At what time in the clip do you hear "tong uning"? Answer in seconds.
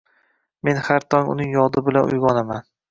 1.15-1.55